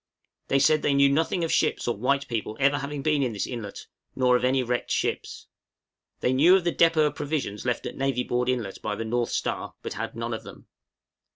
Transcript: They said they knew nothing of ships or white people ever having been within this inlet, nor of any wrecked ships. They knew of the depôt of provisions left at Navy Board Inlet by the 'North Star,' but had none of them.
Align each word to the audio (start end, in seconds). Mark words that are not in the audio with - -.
They 0.47 0.57
said 0.57 0.81
they 0.81 0.95
knew 0.95 1.09
nothing 1.11 1.43
of 1.43 1.51
ships 1.53 1.87
or 1.87 1.95
white 1.95 2.27
people 2.27 2.57
ever 2.59 2.79
having 2.79 3.03
been 3.03 3.19
within 3.21 3.33
this 3.33 3.45
inlet, 3.45 3.85
nor 4.15 4.35
of 4.35 4.43
any 4.43 4.63
wrecked 4.63 4.89
ships. 4.89 5.45
They 6.21 6.33
knew 6.33 6.55
of 6.55 6.63
the 6.63 6.73
depôt 6.73 7.05
of 7.05 7.13
provisions 7.13 7.65
left 7.67 7.85
at 7.85 7.95
Navy 7.97 8.23
Board 8.23 8.49
Inlet 8.49 8.81
by 8.81 8.95
the 8.95 9.05
'North 9.05 9.29
Star,' 9.29 9.75
but 9.83 9.93
had 9.93 10.15
none 10.15 10.33
of 10.33 10.41
them. 10.43 10.65